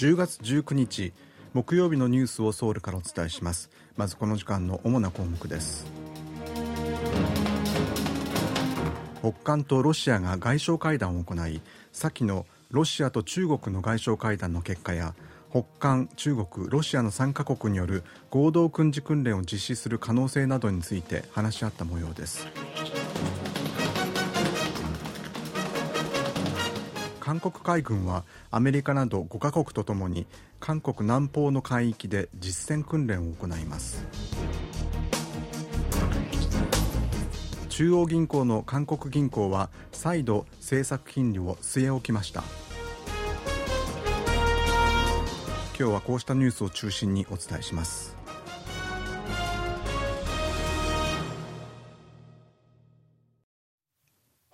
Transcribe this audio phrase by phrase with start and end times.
[0.00, 1.12] 10月19日
[1.52, 3.68] 木曜日のニュースをソウルからお伝えします。
[3.98, 5.84] まずこの時間の主な項目です。
[9.20, 11.60] 北韓とロシアが外相会談を行い
[11.92, 15.14] 先のロシアと中国の外相会談の結果や
[15.50, 22.48] 北韓、中国、ロシアの3カ国による合同軍事訓練を実施する可能性などについて話し合った模様です。
[27.30, 30.26] 韓国海軍はアメリカなど5カ国とともに
[30.58, 34.04] 韓国南方の海域で実戦訓練を行います。
[37.68, 42.42] 中央銀行の韓国銀行は再度政策金利を据え置きました。
[45.78, 48.19] 今日はこうしたニュースを中心にお伝えします。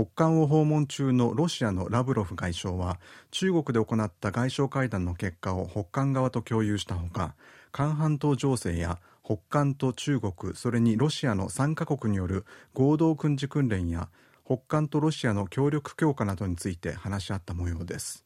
[0.00, 2.98] 北韓を訪問中のロシアのラブロフ外相は
[3.30, 7.34] 中国で行った外相会談の結果を北韓側と共有したほか
[7.70, 14.08] 韓半島情勢や北韓と中国それにロシアの3カ国による合同軍事訓練や
[14.46, 18.24] 北韓とロシアの協力強化などについて話し合った模様です。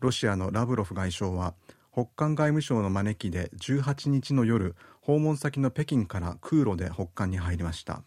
[0.00, 1.54] ロシアのラブロフ外相は
[1.92, 8.02] 北韓外務省の招きで18日の夜訪問先の北京から空路で北韓に入りました。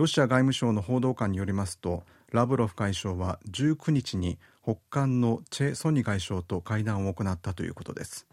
[0.00, 8.26] ロシア外務省の報道官によりますとラブロフ外相は19日に北韓のチェ・ソニ外相と会談を行ったということです。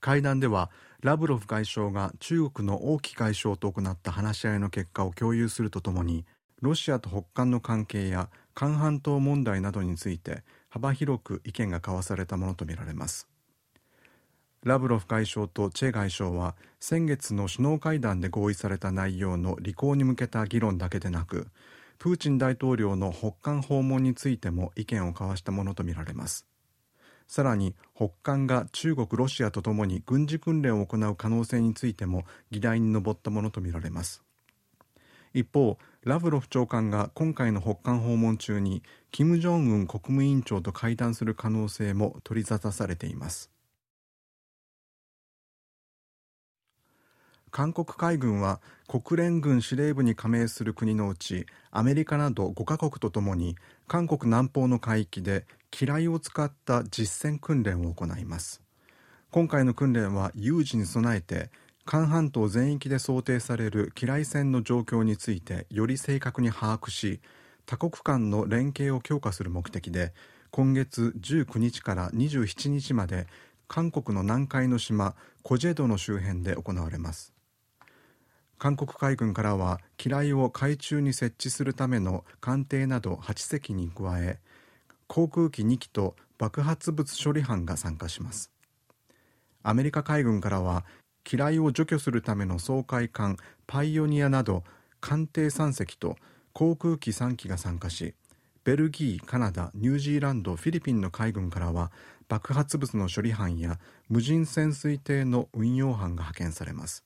[0.00, 0.70] 会談では
[1.02, 6.24] ラブロフ外相が中国の王毅外相と行った話し合いの結果を共有するとともに
[6.62, 13.28] ロシアと北韓の関係や韓半島問題などについて幅広く意見が交わされたものとみられます。
[14.64, 21.48] ラブロフ外相とチェ外相は先月の首脳会談で合意された内容の履行に向けた議論だけでなく
[21.98, 26.46] プーチン大統領の北韓訪問についても意見を交わしたものとみられます。
[27.26, 34.22] さらに北韓が中国ロシアとともに軍事訓練を行う可能性についても議題に上ったものとみられます。
[35.34, 43.51] 一方ラブロフ長官が今回の北韓訪問中に金正恩国務委員長と会談する可能性も取り沙汰されています。
[47.52, 58.62] 韓国海軍は国連軍司令部に加盟する国のうちアメリカなど5カ国とともに韓国南方の海域で機雷を使った実戦訓練を行います。
[59.30, 61.50] 今回の訓練は有事に備えて
[61.84, 67.20] 韓半島全域で想定される機雷戦の状況についてより正確に把握し
[67.66, 70.14] 多国間の連携を強化する目的で
[70.50, 73.26] 今月19日から27日まで
[73.68, 77.32] 韓国の南海の島コジェドの周辺で行われます。
[78.62, 84.38] 韓国海軍からは機雷を海中に設置するための艦艇など8隻に加え
[85.08, 88.52] 航空機2機と爆発物処理班が参加します。
[89.64, 90.84] アメリカ海軍からは
[91.24, 93.36] 機雷を除去するための掃海艦
[93.66, 94.62] パイオニアなど
[95.00, 96.14] 艦艇3隻と
[96.52, 98.14] 航空機3機が参加し
[98.62, 101.90] ベルギー、カナダ、ニュージーランド、フィリピンの海軍からは
[102.28, 107.04] 爆発物の処理班や無人潜水艇の運用班が派遣されます。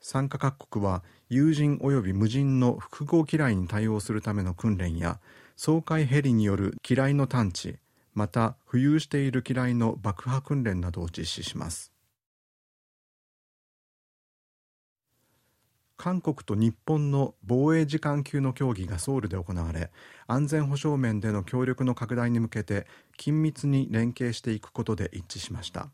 [0.00, 5.20] 参加各国は有人及び無人の複合機雷に対応するための訓練や
[5.56, 7.76] 掃海ヘリによる機雷の探知
[8.14, 11.92] また浮遊している機雷の爆破訓練などを実施します。
[15.96, 19.90] 韓国と日本の防衛時間級の協議がソウルで行われ
[20.26, 22.86] 安全保障面での協力の拡大に向けて
[23.18, 25.90] 緊密に連携していくことで一致しました。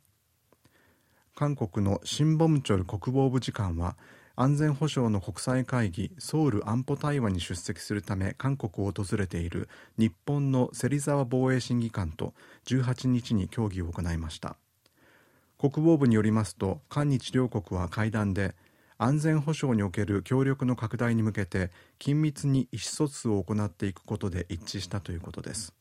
[1.37, 3.99] 韓国のシン・ボムチョル国防部次官は
[4.37, 12.33] 安全保障の国際会議ソウル安保対話に出席するため韓国を訪れている日本の芹沢防衛審議官と
[12.65, 14.57] 18日に協議を行いました。
[15.59, 18.55] 国防部によりますと韓日両国は会談で
[18.97, 25.75] 安全保障における協力の拡大に向けて緊密に意思疎通を行っていくことで一致したということです。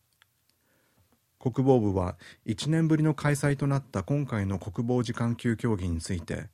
[1.45, 2.15] 国防部は
[2.47, 6.47] 1年ぶりの開催となった今回の国防次官級協議について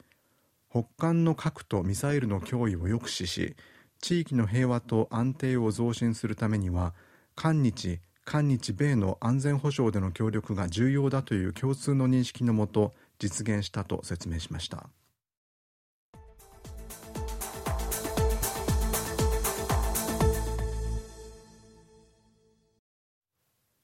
[0.69, 3.55] 北韓の核とミサイルの脅威を抑止し
[4.01, 6.93] 地域の平和と安定を増進するためには
[7.37, 14.89] 韓日韓日米の安全保障での協力が重要だという共通の認識のもと実現したと説明しました。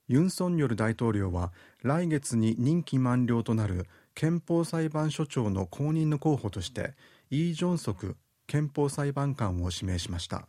[0.08, 1.52] ユン・ソンニョル大統領は
[1.84, 6.94] 来月に任期満了となる憲法裁判所長の後任の候補として
[7.30, 8.16] イ・ジョンソク
[8.48, 10.48] 憲法裁判官を指名しました。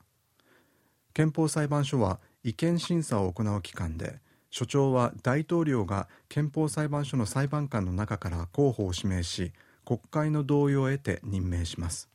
[1.13, 4.21] 憲法裁判所は違憲審査を行う機関で
[4.51, 9.53] 所長は大統領が憲法裁判所の裁判官の中から候補を指名し
[9.85, 12.09] 国会の同意を得て任命します。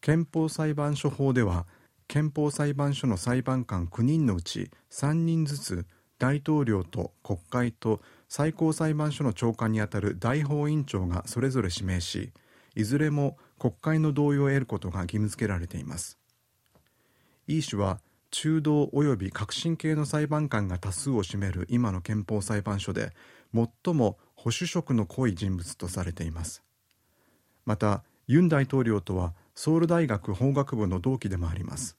[0.00, 1.66] 憲法裁判所法では
[2.06, 5.86] 憲法裁判所の裁判官9人のうち3人ずつ
[6.18, 12.32] 大統領と国会と最高裁判所の長官にあたる大法院長がそれぞれ指名し
[12.74, 16.18] いずれも国会の同意を得ることが義務付けられています。
[17.46, 18.00] イー氏は
[18.30, 23.12] 中道及び革新系の裁判官が多数を占める今の憲法裁判所で
[23.54, 26.62] 最も保守色の濃い人物とされています。
[27.64, 31.96] またユン大統領とはソウル大学法学部の同期でもあります。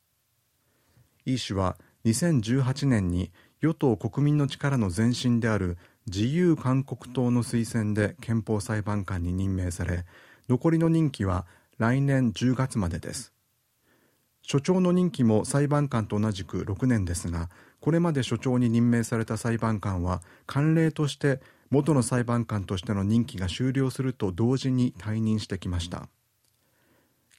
[1.25, 3.31] イ氏は2018年に
[3.61, 10.05] 与党国民の力の前身である自由韓国党の推薦で憲法裁判官に任命され
[10.47, 11.45] 残りの任期は
[11.77, 13.33] 来年10月までです。
[14.41, 21.39] 所長の任期も裁判官と同じく6年ですがこれまで所長に任命された裁判官は慣例として
[21.69, 26.07] 元の裁判官としての任期が終了すると同時に退任してきました。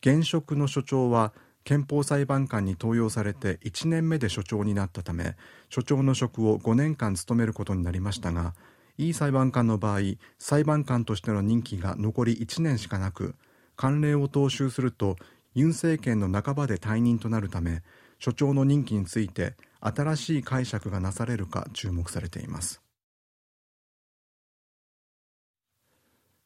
[0.02, 1.32] 現職の所長は
[1.64, 5.36] 憲法裁判官に登用されて1年目で所長になったため
[5.68, 8.54] 所長の職を5年間務めることになりましたが
[8.98, 10.00] いい裁判官の場合
[10.38, 13.34] 裁判官としての任期が残り1年しかなく
[13.76, 15.16] 慣例を踏襲すると
[15.54, 17.82] ユン政権の半ばで退任となるため
[18.18, 22.82] 所長の任期について新しい解釈がなされるか注目されています。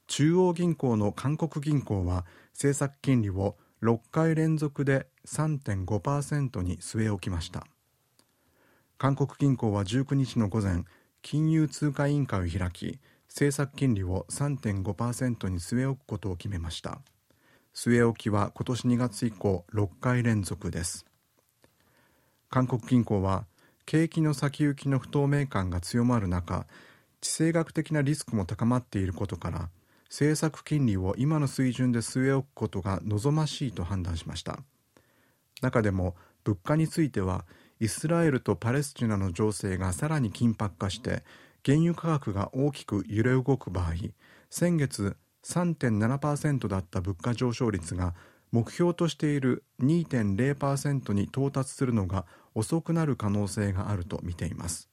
[0.07, 7.67] 中央銀行の韓国銀行は政策金利を6回連続で3.5%に据え置きました。
[8.97, 10.85] 韓国銀行は19日の午前
[11.21, 12.99] 金融通貨委員会を開き
[13.29, 17.03] 政策金利を3.5%に据え置くことを決めました。
[17.75, 21.05] 据え置きは今年2月以降6回連続です。
[22.49, 23.45] 韓国銀行は
[23.85, 26.65] 景気の先行きの不透明感が強まる中
[27.21, 29.69] 地政学的なリスクも高まっていることから
[30.15, 34.61] 政策金利を今の水準で据え置くことが望ましいと判断しました。
[35.61, 36.15] 中でも
[36.45, 37.45] 物価については
[37.81, 41.25] イスラエルとパレスチナの情勢がさらに緊迫化して
[41.67, 43.95] 原油価格が大きく揺れ動く場合
[44.51, 48.15] 先月3.7%だった物価上昇率が
[48.53, 52.25] 目標としている2.0%に到達するのが
[52.55, 54.89] 遅くなる可能性があると見ています。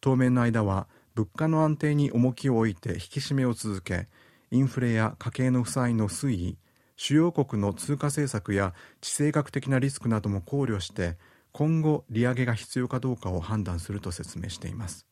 [0.00, 0.88] 当面の間は
[1.18, 4.06] 物価の安定に重きを置いて引き締めを続け
[4.52, 6.58] インフレや家計の負債の推移
[6.94, 11.16] 主要国の通貨政策や地政学的なリスクなども考慮して
[11.50, 15.08] 今後利上げが必要かどうかを判断すると説明しています。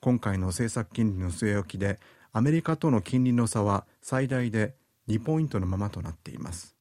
[0.00, 2.00] 今回の政策金利の据え置きで
[2.32, 4.74] アメリカとの金利の差は最大で
[5.08, 6.77] 2ポイントのままとなっています。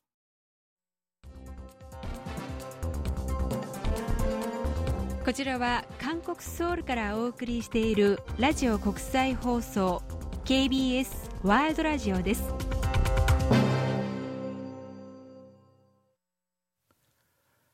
[5.28, 10.02] こちらは韓国ソウルからお送りしているラジオ国際放送
[10.46, 11.10] KBS
[11.44, 12.44] ワールドラジオです。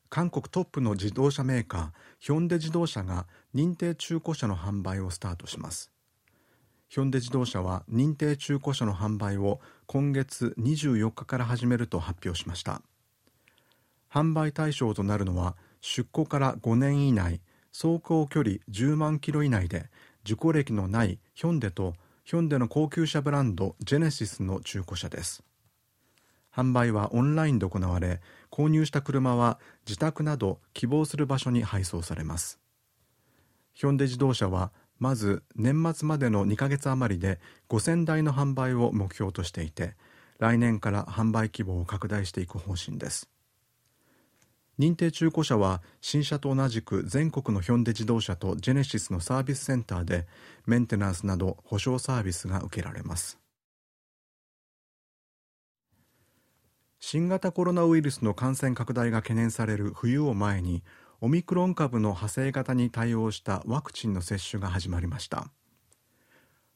[0.10, 5.92] 韓国トップの自動車メーカーヒョンデ自動車が認定中古車の販売をスタートします。
[6.90, 12.82] ヒョンデ自動車は認定中古車の販売を今月24日から始めると発表しました。
[14.12, 17.42] 販売対象となるのは出庫から5年以内
[17.74, 19.90] 走行距離10万キロ以内で
[20.24, 25.44] 事故歴のないヒョンデとヒョンデの高級車ブランドジェネシスの中古車です。
[26.56, 32.60] 販売はオンラインで行われ購入した車は自宅など希望する場所に配送されます。
[33.74, 37.40] ヒョンデ自動車はまず年末までの2ヶ月余りで
[37.70, 39.96] 5000台の販売を目標としていて
[40.38, 43.33] 来年から販売規模を拡大していく方針です。
[44.80, 50.26] 認定中古車は新車と同じく全国のヒョンデ自動車とジェネシスのサービスセンターで
[50.66, 53.38] メンテナンスなど保証サービスが受けられます。
[57.00, 60.84] 新型コロナウイルスの感染拡大が懸念される冬を前に
[61.22, 65.50] オミクロン株の派生型に対応したワクチンの接種が始まりました。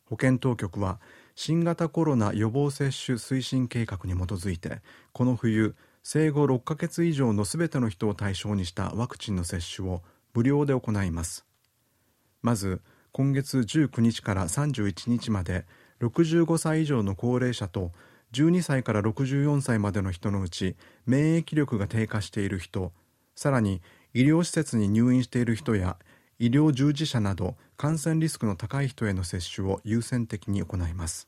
[0.06, 1.00] 保健当局は
[1.36, 5.76] 新型コロナ予防接種推進計画に基づいてこの冬
[6.10, 11.46] 生後6ヶ月以上のすべての人を対象にしたワクチンの接種を無料で行います。
[12.42, 12.80] まず
[13.12, 15.66] 今月19日から31日まで
[16.00, 17.92] 65歳以上の高齢者と
[18.32, 22.94] 12歳から64歳までの人のうち免疫力が低下している人
[23.36, 23.82] さらに
[24.14, 25.98] 医療施設に入院している人や
[26.40, 31.28] 医療従事者など感染リスクの高い人への接種を優先的に行います。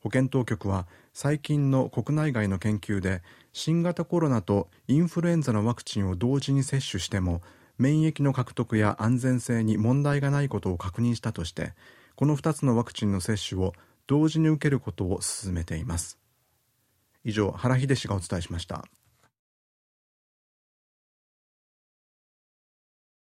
[0.00, 3.22] 保健当局は最近の国内外の研究で
[3.52, 7.42] 新型コロナとインフルエンザのワクチンを同時に接種しても
[7.78, 11.72] 免疫の獲得や安全性に問題がないことを確認したとして
[12.14, 13.72] この2つのワクチンの接種を
[14.06, 16.18] 同時に受けることを進めています。
[17.24, 18.84] 以上原秀氏がお伝えしました。